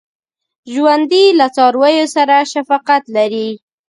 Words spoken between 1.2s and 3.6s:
له څارویو سره شفقت لري